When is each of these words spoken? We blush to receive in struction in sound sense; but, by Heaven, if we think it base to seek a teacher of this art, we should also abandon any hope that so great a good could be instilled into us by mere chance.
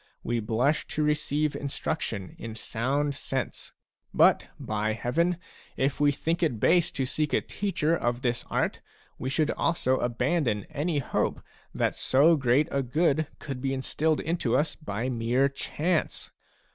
We 0.23 0.39
blush 0.39 0.87
to 0.87 1.03
receive 1.03 1.55
in 1.55 1.69
struction 1.69 2.35
in 2.39 2.55
sound 2.55 3.13
sense; 3.13 3.71
but, 4.11 4.47
by 4.59 4.93
Heaven, 4.93 5.37
if 5.77 5.99
we 5.99 6.11
think 6.11 6.41
it 6.41 6.59
base 6.59 6.89
to 6.93 7.05
seek 7.05 7.33
a 7.33 7.41
teacher 7.41 7.95
of 7.95 8.23
this 8.23 8.43
art, 8.49 8.81
we 9.19 9.29
should 9.29 9.51
also 9.51 9.97
abandon 9.99 10.63
any 10.71 10.97
hope 10.97 11.39
that 11.75 11.93
so 11.95 12.35
great 12.35 12.67
a 12.71 12.81
good 12.81 13.27
could 13.37 13.61
be 13.61 13.75
instilled 13.75 14.21
into 14.21 14.55
us 14.57 14.73
by 14.73 15.07
mere 15.07 15.47
chance. 15.47 16.31